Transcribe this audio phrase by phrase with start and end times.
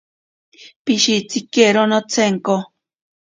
[0.85, 2.55] Pishitsikero nochenko.